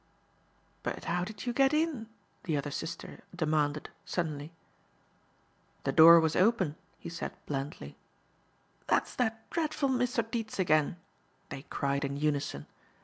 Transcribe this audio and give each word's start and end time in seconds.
"But 0.81 1.03
how 1.05 1.23
did 1.23 1.45
you 1.45 1.53
get 1.53 1.75
in?" 1.75 2.07
the 2.45 2.57
other 2.57 2.71
sister 2.71 3.21
demanded, 3.35 3.91
suddenly. 4.03 4.51
"The 5.83 5.91
door 5.91 6.19
was 6.19 6.35
open," 6.35 6.75
he 6.97 7.07
said 7.07 7.33
blandly. 7.45 7.97
"That's 8.87 9.13
that 9.17 9.47
dreadful 9.51 9.89
Mr. 9.89 10.27
Dietz 10.31 10.57
again," 10.57 10.97
they 11.49 11.67
cried 11.69 12.03
in 12.03 12.17
unison. 12.17 12.65